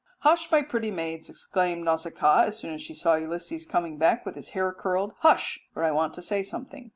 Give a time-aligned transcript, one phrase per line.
[0.21, 4.33] "Hush, my pretty maids," exclaimed Nausicaa as soon as she saw Ulysses coming back with
[4.33, 6.89] his hair curled, "hush, for I want to say something.